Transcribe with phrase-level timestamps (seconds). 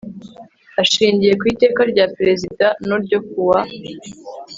[0.81, 3.59] Ashingiye ku iteka rya Perezida No ryo kuwa